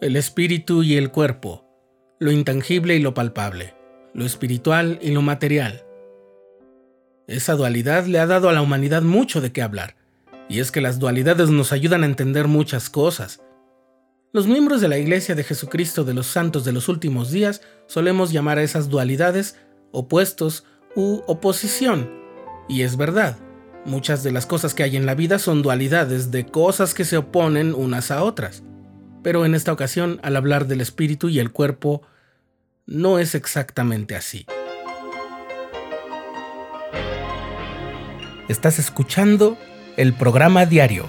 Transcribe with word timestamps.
el 0.00 0.16
espíritu 0.16 0.82
y 0.82 0.96
el 0.96 1.10
cuerpo, 1.10 1.66
lo 2.18 2.32
intangible 2.32 2.96
y 2.96 3.00
lo 3.00 3.12
palpable, 3.12 3.74
lo 4.14 4.24
espiritual 4.24 4.98
y 5.02 5.10
lo 5.10 5.20
material. 5.20 5.84
Esa 7.26 7.54
dualidad 7.54 8.06
le 8.06 8.18
ha 8.18 8.26
dado 8.26 8.48
a 8.48 8.54
la 8.54 8.62
humanidad 8.62 9.02
mucho 9.02 9.42
de 9.42 9.52
qué 9.52 9.60
hablar, 9.60 9.96
y 10.48 10.60
es 10.60 10.72
que 10.72 10.80
las 10.80 10.98
dualidades 10.98 11.50
nos 11.50 11.72
ayudan 11.72 12.02
a 12.02 12.06
entender 12.06 12.48
muchas 12.48 12.88
cosas. 12.88 13.42
Los 14.32 14.46
miembros 14.46 14.80
de 14.80 14.88
la 14.88 14.96
Iglesia 14.96 15.34
de 15.34 15.44
Jesucristo 15.44 16.02
de 16.04 16.14
los 16.14 16.28
Santos 16.28 16.64
de 16.64 16.72
los 16.72 16.88
últimos 16.88 17.30
días 17.30 17.60
solemos 17.86 18.32
llamar 18.32 18.56
a 18.56 18.62
esas 18.62 18.88
dualidades 18.88 19.58
opuestos 19.92 20.64
u 20.96 21.20
oposición, 21.26 22.10
y 22.70 22.82
es 22.82 22.96
verdad, 22.96 23.36
muchas 23.84 24.22
de 24.22 24.32
las 24.32 24.46
cosas 24.46 24.72
que 24.72 24.82
hay 24.82 24.96
en 24.96 25.04
la 25.04 25.14
vida 25.14 25.38
son 25.38 25.60
dualidades 25.60 26.30
de 26.30 26.46
cosas 26.46 26.94
que 26.94 27.04
se 27.04 27.18
oponen 27.18 27.74
unas 27.74 28.10
a 28.10 28.24
otras 28.24 28.62
pero 29.22 29.44
en 29.44 29.54
esta 29.54 29.72
ocasión, 29.72 30.20
al 30.22 30.36
hablar 30.36 30.66
del 30.66 30.80
espíritu 30.80 31.28
y 31.28 31.38
el 31.38 31.52
cuerpo, 31.52 32.02
no 32.86 33.18
es 33.18 33.34
exactamente 33.34 34.16
así. 34.16 34.46
Estás 38.48 38.78
escuchando 38.78 39.56
el 39.96 40.12
programa 40.12 40.66
diario, 40.66 41.06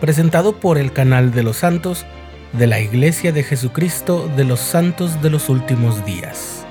presentado 0.00 0.58
por 0.58 0.78
el 0.78 0.92
canal 0.92 1.32
de 1.32 1.42
los 1.42 1.58
santos 1.58 2.06
de 2.52 2.66
la 2.66 2.80
Iglesia 2.80 3.30
de 3.32 3.44
Jesucristo 3.44 4.28
de 4.36 4.44
los 4.44 4.58
Santos 4.58 5.22
de 5.22 5.30
los 5.30 5.48
Últimos 5.48 6.04
Días. 6.04 6.66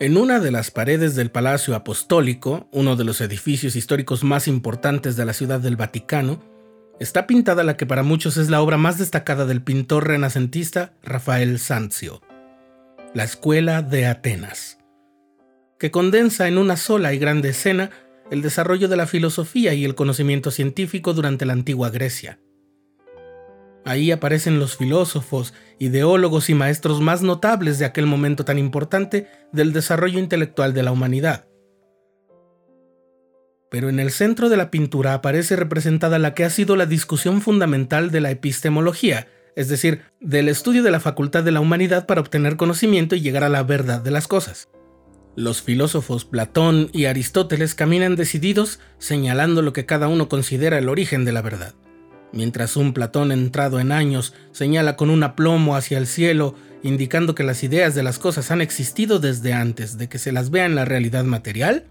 En 0.00 0.16
una 0.16 0.38
de 0.38 0.52
las 0.52 0.70
paredes 0.70 1.16
del 1.16 1.32
Palacio 1.32 1.74
Apostólico, 1.74 2.68
uno 2.70 2.94
de 2.94 3.02
los 3.02 3.20
edificios 3.20 3.74
históricos 3.74 4.22
más 4.22 4.46
importantes 4.46 5.16
de 5.16 5.24
la 5.24 5.32
Ciudad 5.32 5.58
del 5.58 5.74
Vaticano, 5.74 6.40
está 7.00 7.26
pintada 7.26 7.64
la 7.64 7.76
que 7.76 7.84
para 7.84 8.04
muchos 8.04 8.36
es 8.36 8.48
la 8.48 8.62
obra 8.62 8.76
más 8.76 8.96
destacada 8.96 9.44
del 9.44 9.60
pintor 9.60 10.06
renacentista 10.06 10.92
Rafael 11.02 11.58
Sanzio, 11.58 12.22
la 13.12 13.24
Escuela 13.24 13.82
de 13.82 14.06
Atenas, 14.06 14.78
que 15.80 15.90
condensa 15.90 16.46
en 16.46 16.58
una 16.58 16.76
sola 16.76 17.12
y 17.12 17.18
grande 17.18 17.48
escena 17.48 17.90
el 18.30 18.40
desarrollo 18.40 18.86
de 18.86 18.96
la 18.96 19.06
filosofía 19.08 19.74
y 19.74 19.84
el 19.84 19.96
conocimiento 19.96 20.52
científico 20.52 21.12
durante 21.12 21.44
la 21.44 21.54
antigua 21.54 21.90
Grecia. 21.90 22.38
Ahí 23.88 24.12
aparecen 24.12 24.58
los 24.58 24.76
filósofos, 24.76 25.54
ideólogos 25.78 26.50
y 26.50 26.54
maestros 26.54 27.00
más 27.00 27.22
notables 27.22 27.78
de 27.78 27.86
aquel 27.86 28.04
momento 28.04 28.44
tan 28.44 28.58
importante 28.58 29.28
del 29.50 29.72
desarrollo 29.72 30.18
intelectual 30.18 30.74
de 30.74 30.82
la 30.82 30.92
humanidad. 30.92 31.46
Pero 33.70 33.88
en 33.88 33.98
el 33.98 34.10
centro 34.10 34.50
de 34.50 34.58
la 34.58 34.70
pintura 34.70 35.14
aparece 35.14 35.56
representada 35.56 36.18
la 36.18 36.34
que 36.34 36.44
ha 36.44 36.50
sido 36.50 36.76
la 36.76 36.84
discusión 36.84 37.40
fundamental 37.40 38.10
de 38.10 38.20
la 38.20 38.30
epistemología, 38.30 39.26
es 39.56 39.70
decir, 39.70 40.02
del 40.20 40.50
estudio 40.50 40.82
de 40.82 40.90
la 40.90 41.00
facultad 41.00 41.42
de 41.42 41.52
la 41.52 41.60
humanidad 41.60 42.04
para 42.04 42.20
obtener 42.20 42.58
conocimiento 42.58 43.16
y 43.16 43.22
llegar 43.22 43.42
a 43.42 43.48
la 43.48 43.62
verdad 43.62 44.02
de 44.02 44.10
las 44.10 44.28
cosas. 44.28 44.68
Los 45.34 45.62
filósofos 45.62 46.26
Platón 46.26 46.90
y 46.92 47.06
Aristóteles 47.06 47.74
caminan 47.74 48.16
decididos 48.16 48.80
señalando 48.98 49.62
lo 49.62 49.72
que 49.72 49.86
cada 49.86 50.08
uno 50.08 50.28
considera 50.28 50.76
el 50.76 50.90
origen 50.90 51.24
de 51.24 51.32
la 51.32 51.40
verdad. 51.40 51.74
Mientras 52.32 52.76
un 52.76 52.92
Platón 52.92 53.32
entrado 53.32 53.80
en 53.80 53.92
años 53.92 54.34
señala 54.52 54.96
con 54.96 55.10
un 55.10 55.22
aplomo 55.22 55.76
hacia 55.76 55.98
el 55.98 56.06
cielo, 56.06 56.54
indicando 56.82 57.34
que 57.34 57.42
las 57.42 57.64
ideas 57.64 57.94
de 57.94 58.02
las 58.02 58.18
cosas 58.18 58.50
han 58.50 58.60
existido 58.60 59.18
desde 59.18 59.52
antes 59.52 59.98
de 59.98 60.08
que 60.08 60.18
se 60.18 60.32
las 60.32 60.50
vea 60.50 60.66
en 60.66 60.74
la 60.74 60.84
realidad 60.84 61.24
material, 61.24 61.86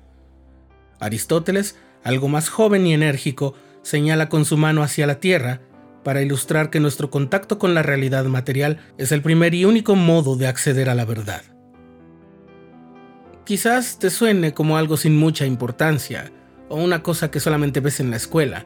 Aristóteles, 0.99 1.75
algo 2.03 2.27
más 2.27 2.49
joven 2.49 2.85
y 2.87 2.93
enérgico, 2.93 3.53
señala 3.81 4.29
con 4.29 4.45
su 4.45 4.57
mano 4.57 4.83
hacia 4.83 5.07
la 5.07 5.19
Tierra 5.19 5.61
para 6.03 6.21
ilustrar 6.21 6.69
que 6.69 6.79
nuestro 6.79 7.09
contacto 7.09 7.59
con 7.59 7.73
la 7.73 7.83
realidad 7.83 8.25
material 8.25 8.79
es 8.97 9.11
el 9.11 9.21
primer 9.21 9.53
y 9.53 9.65
único 9.65 9.95
modo 9.95 10.35
de 10.35 10.47
acceder 10.47 10.89
a 10.89 10.95
la 10.95 11.05
verdad. 11.05 11.41
Quizás 13.45 13.99
te 13.99 14.09
suene 14.09 14.53
como 14.53 14.77
algo 14.77 14.97
sin 14.97 15.15
mucha 15.15 15.45
importancia, 15.45 16.31
o 16.69 16.81
una 16.81 17.01
cosa 17.01 17.31
que 17.31 17.39
solamente 17.39 17.79
ves 17.79 17.99
en 17.99 18.09
la 18.09 18.17
escuela, 18.17 18.65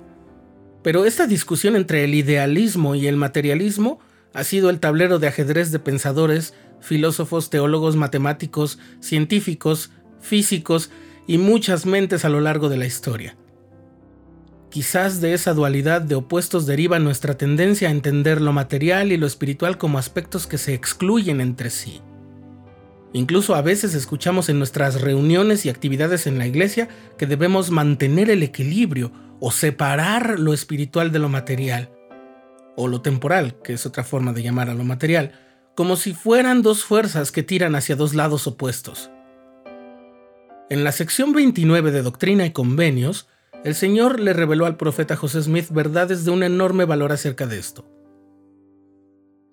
pero 0.83 1.05
esta 1.05 1.27
discusión 1.27 1.75
entre 1.75 2.03
el 2.03 2.15
idealismo 2.15 2.95
y 2.95 3.07
el 3.07 3.17
materialismo 3.17 3.99
ha 4.33 4.43
sido 4.43 4.69
el 4.69 4.79
tablero 4.79 5.19
de 5.19 5.27
ajedrez 5.27 5.71
de 5.71 5.79
pensadores, 5.79 6.53
filósofos, 6.79 7.49
teólogos, 7.49 7.95
matemáticos, 7.95 8.79
científicos, 8.99 9.91
físicos 10.19 10.89
y 11.27 11.37
muchas 11.37 11.85
mentes 11.85 12.25
a 12.25 12.29
lo 12.29 12.41
largo 12.41 12.69
de 12.69 12.77
la 12.77 12.85
historia. 12.85 13.37
Quizás 14.69 15.19
de 15.19 15.33
esa 15.33 15.53
dualidad 15.53 16.01
de 16.01 16.15
opuestos 16.15 16.65
deriva 16.65 16.97
nuestra 16.97 17.37
tendencia 17.37 17.89
a 17.89 17.91
entender 17.91 18.39
lo 18.39 18.53
material 18.53 19.11
y 19.11 19.17
lo 19.17 19.27
espiritual 19.27 19.77
como 19.77 19.99
aspectos 19.99 20.47
que 20.47 20.57
se 20.57 20.73
excluyen 20.73 21.41
entre 21.41 21.69
sí. 21.69 22.01
Incluso 23.13 23.55
a 23.55 23.61
veces 23.61 23.93
escuchamos 23.93 24.47
en 24.47 24.57
nuestras 24.57 25.01
reuniones 25.01 25.65
y 25.65 25.69
actividades 25.69 26.25
en 26.25 26.37
la 26.37 26.47
iglesia 26.47 26.87
que 27.17 27.27
debemos 27.27 27.69
mantener 27.69 28.29
el 28.29 28.43
equilibrio 28.43 29.11
o 29.41 29.51
separar 29.51 30.39
lo 30.39 30.53
espiritual 30.53 31.11
de 31.11 31.19
lo 31.19 31.27
material, 31.27 31.89
o 32.77 32.87
lo 32.87 33.01
temporal, 33.01 33.59
que 33.63 33.73
es 33.73 33.85
otra 33.85 34.03
forma 34.03 34.33
de 34.33 34.43
llamar 34.43 34.69
a 34.69 34.75
lo 34.75 34.83
material, 34.83 35.31
como 35.75 35.95
si 35.95 36.13
fueran 36.13 36.61
dos 36.61 36.85
fuerzas 36.85 37.31
que 37.31 37.41
tiran 37.41 37.75
hacia 37.75 37.95
dos 37.95 38.13
lados 38.13 38.45
opuestos. 38.45 39.09
En 40.69 40.83
la 40.83 40.91
sección 40.91 41.33
29 41.33 41.91
de 41.91 42.03
Doctrina 42.03 42.45
y 42.45 42.51
Convenios, 42.51 43.27
el 43.63 43.73
Señor 43.73 44.19
le 44.19 44.33
reveló 44.33 44.67
al 44.67 44.77
profeta 44.77 45.15
José 45.15 45.41
Smith 45.41 45.69
verdades 45.71 46.23
de 46.23 46.31
un 46.31 46.43
enorme 46.43 46.85
valor 46.85 47.11
acerca 47.11 47.47
de 47.47 47.57
esto. 47.57 47.89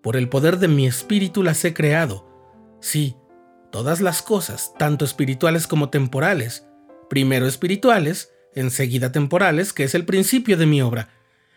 Por 0.03 0.16
el 0.16 0.28
poder 0.28 0.59
de 0.59 0.69
mi 0.69 0.87
espíritu 0.87 1.43
las 1.43 1.65
he 1.65 1.72
creado. 1.72 2.28
Sí, 2.81 3.16
todas 3.72 4.03
las 4.03 4.21
cosas, 4.21 4.75
tanto 4.78 5.06
espirituales 5.06 5.66
como 5.66 5.88
temporales, 5.88 6.66
primero 7.09 7.47
espirituales, 7.47 8.31
enseguida 8.61 9.13
temporales, 9.13 9.73
que 9.73 9.85
es 9.85 9.95
el 9.95 10.05
principio 10.05 10.57
de 10.57 10.67
mi 10.67 10.83
obra, 10.83 11.09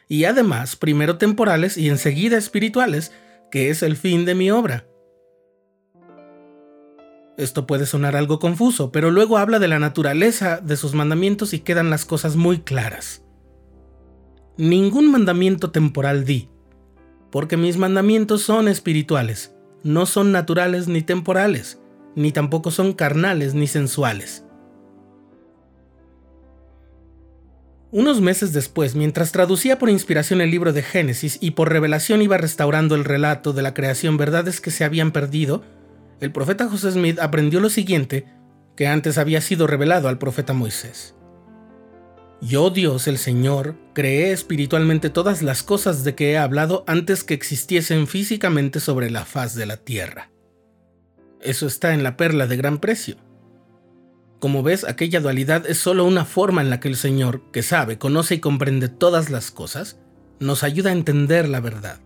y 0.07 0.25
además 0.25 0.75
primero 0.75 1.17
temporales 1.17 1.77
y 1.77 1.89
enseguida 1.89 2.37
espirituales, 2.37 3.11
que 3.49 3.69
es 3.69 3.83
el 3.83 3.97
fin 3.97 4.25
de 4.25 4.35
mi 4.35 4.51
obra. 4.51 4.85
Esto 7.37 7.65
puede 7.65 7.85
sonar 7.85 8.15
algo 8.15 8.39
confuso, 8.39 8.91
pero 8.91 9.09
luego 9.09 9.37
habla 9.37 9.57
de 9.57 9.67
la 9.67 9.79
naturaleza 9.79 10.59
de 10.59 10.77
sus 10.77 10.93
mandamientos 10.93 11.53
y 11.53 11.59
quedan 11.59 11.89
las 11.89 12.05
cosas 12.05 12.35
muy 12.35 12.59
claras. 12.59 13.23
Ningún 14.57 15.09
mandamiento 15.09 15.71
temporal 15.71 16.25
di, 16.25 16.49
porque 17.31 17.57
mis 17.57 17.77
mandamientos 17.77 18.43
son 18.43 18.67
espirituales, 18.67 19.55
no 19.83 20.05
son 20.05 20.31
naturales 20.31 20.87
ni 20.87 21.01
temporales, 21.01 21.79
ni 22.15 22.31
tampoco 22.31 22.69
son 22.69 22.93
carnales 22.93 23.53
ni 23.53 23.65
sensuales. 23.65 24.45
Unos 27.93 28.21
meses 28.21 28.53
después, 28.53 28.95
mientras 28.95 29.33
traducía 29.33 29.77
por 29.77 29.89
inspiración 29.89 30.39
el 30.39 30.49
libro 30.49 30.71
de 30.71 30.81
Génesis 30.81 31.37
y 31.41 31.51
por 31.51 31.69
revelación 31.69 32.21
iba 32.21 32.37
restaurando 32.37 32.95
el 32.95 33.03
relato 33.03 33.51
de 33.51 33.61
la 33.61 33.73
creación 33.73 34.15
verdades 34.15 34.61
que 34.61 34.71
se 34.71 34.85
habían 34.85 35.11
perdido, 35.11 35.61
el 36.21 36.31
profeta 36.31 36.69
José 36.69 36.93
Smith 36.93 37.19
aprendió 37.19 37.59
lo 37.59 37.69
siguiente 37.69 38.25
que 38.77 38.87
antes 38.87 39.17
había 39.17 39.41
sido 39.41 39.67
revelado 39.67 40.07
al 40.07 40.19
profeta 40.19 40.53
Moisés. 40.53 41.15
Yo, 42.39 42.69
Dios 42.69 43.07
el 43.07 43.17
Señor, 43.17 43.75
creé 43.93 44.31
espiritualmente 44.31 45.09
todas 45.09 45.41
las 45.41 45.61
cosas 45.61 46.05
de 46.05 46.15
que 46.15 46.31
he 46.31 46.37
hablado 46.37 46.85
antes 46.87 47.25
que 47.25 47.33
existiesen 47.33 48.07
físicamente 48.07 48.79
sobre 48.79 49.11
la 49.11 49.25
faz 49.25 49.53
de 49.53 49.65
la 49.65 49.77
tierra. 49.77 50.31
Eso 51.41 51.67
está 51.67 51.93
en 51.93 52.03
la 52.03 52.15
perla 52.15 52.47
de 52.47 52.55
gran 52.55 52.79
precio. 52.79 53.17
Como 54.41 54.63
ves, 54.63 54.85
aquella 54.85 55.19
dualidad 55.19 55.67
es 55.67 55.77
solo 55.77 56.03
una 56.03 56.25
forma 56.25 56.63
en 56.63 56.71
la 56.71 56.79
que 56.79 56.87
el 56.87 56.95
Señor, 56.95 57.43
que 57.51 57.61
sabe, 57.61 57.99
conoce 57.99 58.33
y 58.33 58.39
comprende 58.39 58.89
todas 58.89 59.29
las 59.29 59.51
cosas, 59.51 59.99
nos 60.39 60.63
ayuda 60.63 60.89
a 60.89 60.93
entender 60.93 61.47
la 61.47 61.59
verdad. 61.59 61.99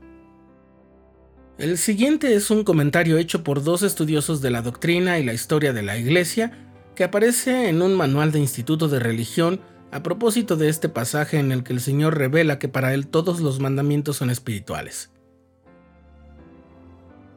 El 1.58 1.78
siguiente 1.78 2.36
es 2.36 2.52
un 2.52 2.66
comentario 2.66 3.18
hecho 3.18 3.46
por 3.46 3.64
dos 3.64 3.84
estudiosos 3.84 4.42
de 4.42 4.50
la 4.50 4.62
doctrina 4.62 5.18
y 5.18 5.24
la 5.24 5.32
historia 5.32 5.72
de 5.72 5.82
la 5.82 5.98
Iglesia 5.98 6.52
que 6.94 7.06
aparece 7.06 7.70
en 7.70 7.82
un 7.82 7.96
manual 7.96 8.34
de 8.34 8.40
Instituto 8.40 8.90
de 8.90 9.00
Religión 9.00 9.62
a 9.94 10.04
propósito 10.04 10.58
de 10.58 10.68
este 10.68 10.90
pasaje 10.90 11.40
en 11.40 11.54
el 11.54 11.64
que 11.64 11.72
el 11.72 11.80
Señor 11.80 12.18
revela 12.18 12.60
que 12.60 12.68
para 12.68 12.94
Él 12.94 13.08
todos 13.08 13.40
los 13.40 13.62
mandamientos 13.62 14.18
son 14.18 14.30
espirituales. 14.30 15.10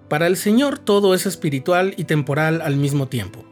Para 0.09 0.27
el 0.27 0.37
Señor 0.37 0.81
todo 0.81 1.15
es 1.15 1.25
espiritual 1.25 1.95
y 1.97 2.03
temporal 2.03 2.63
al 2.63 2.75
mismo 2.75 3.07
tiempo 3.07 3.45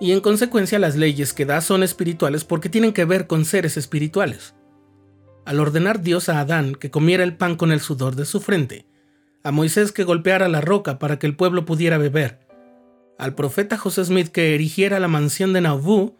y 0.00 0.12
en 0.12 0.20
consecuencia 0.20 0.78
las 0.78 0.96
leyes 0.96 1.32
que 1.32 1.46
da 1.46 1.60
son 1.60 1.82
espirituales 1.82 2.44
porque 2.44 2.68
tienen 2.68 2.92
que 2.92 3.04
ver 3.04 3.26
con 3.26 3.44
seres 3.44 3.76
espirituales. 3.76 4.54
al 5.44 5.60
ordenar 5.60 6.02
Dios 6.02 6.28
a 6.28 6.40
Adán 6.40 6.74
que 6.74 6.90
comiera 6.90 7.22
el 7.22 7.36
pan 7.36 7.54
con 7.54 7.70
el 7.70 7.80
sudor 7.80 8.16
de 8.16 8.24
su 8.24 8.40
frente, 8.40 8.84
a 9.44 9.52
Moisés 9.52 9.92
que 9.92 10.02
golpeara 10.02 10.48
la 10.48 10.60
roca 10.60 10.98
para 10.98 11.20
que 11.20 11.26
el 11.28 11.36
pueblo 11.36 11.64
pudiera 11.64 11.98
beber, 11.98 12.40
al 13.16 13.36
profeta 13.36 13.78
José 13.78 14.04
Smith 14.04 14.28
que 14.28 14.56
erigiera 14.56 14.98
la 14.98 15.06
mansión 15.06 15.52
de 15.52 15.60
Nauvoo, 15.60 16.16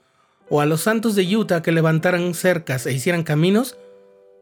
o 0.49 0.61
a 0.61 0.67
los 0.67 0.83
santos 0.83 1.17
de 1.17 1.37
Utah 1.37 1.61
que 1.61 1.73
levantaran 1.73 2.35
cercas 2.35 2.87
e 2.87 2.93
hicieran 2.93 3.25
caminos, 3.25 3.77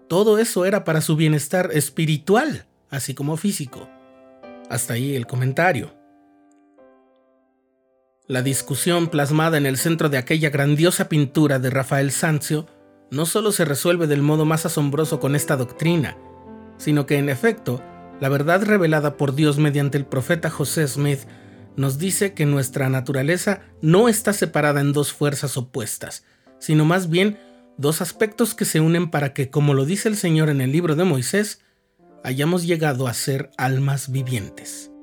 todo 0.07 0.39
eso 0.39 0.67
era 0.67 0.85
para 0.85 1.01
su 1.01 1.17
bienestar 1.17 1.71
espiritual, 1.73 2.67
así 2.91 3.15
como 3.15 3.39
físico. 3.39 3.89
Hasta 4.69 4.95
ahí 4.95 5.17
el 5.17 5.27
comentario. 5.27 5.95
La 8.27 8.41
discusión 8.41 9.09
plasmada 9.09 9.59
en 9.59 9.67
el 9.67 9.77
centro 9.77 10.09
de 10.09 10.17
aquella 10.17 10.49
grandiosa 10.49 11.11
pintura 11.11 11.59
de 11.59 11.69
Rafael 11.69 12.11
Sanzio 12.11 12.67
no 13.11 13.27
solo 13.27 13.53
se 13.53 13.67
resuelve 13.67 14.07
del 14.07 14.23
modo 14.23 14.47
más 14.47 14.65
asombroso 14.65 15.21
con 15.21 15.37
esta 15.37 15.59
doctrina, 15.59 16.17
sino 16.79 17.05
que 17.05 17.19
en 17.19 17.29
efecto, 17.29 17.83
la 18.23 18.31
verdad 18.31 18.63
revelada 18.63 19.19
por 19.19 19.35
Dios 19.35 19.59
mediante 19.59 19.99
el 19.99 20.07
profeta 20.07 20.49
José 20.49 20.89
Smith 20.89 21.21
nos 21.77 21.99
dice 21.99 22.33
que 22.33 22.47
nuestra 22.47 22.89
naturaleza 22.89 23.61
no 23.83 24.09
está 24.09 24.33
separada 24.33 24.81
en 24.81 24.95
dos 24.95 25.13
fuerzas 25.13 25.59
opuestas, 25.59 26.25
sino 26.59 26.87
más 26.87 27.11
bien 27.11 27.39
dos 27.77 28.01
aspectos 28.01 28.55
que 28.55 28.65
se 28.65 28.81
unen 28.81 29.11
para 29.11 29.35
que, 29.35 29.51
como 29.51 29.75
lo 29.75 29.85
dice 29.85 30.09
el 30.09 30.17
Señor 30.17 30.49
en 30.49 30.63
el 30.63 30.73
libro 30.73 30.97
de 30.97 31.05
Moisés, 31.05 31.61
hayamos 32.23 32.67
llegado 32.67 33.07
a 33.07 33.13
ser 33.13 33.51
almas 33.59 34.11
vivientes. 34.11 34.94